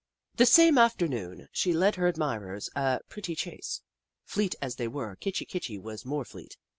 The 0.37 0.47
same 0.47 0.79
afternoon, 0.79 1.47
she 1.51 1.73
led 1.73 1.93
her 1.97 2.07
admirers 2.07 2.71
a 2.75 3.01
pretty 3.07 3.35
chase. 3.35 3.81
Fleet 4.25 4.55
as 4.59 4.77
they 4.77 4.87
were, 4.87 5.15
Kitchi 5.15 5.45
Kitchi 5.45 5.77
was 5.77 6.05
more 6.07 6.25
fleet. 6.25 6.57